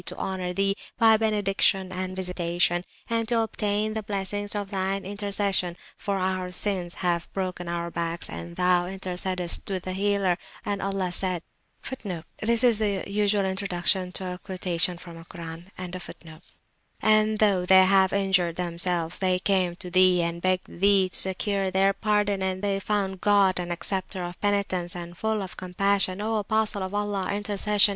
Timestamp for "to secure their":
21.09-21.93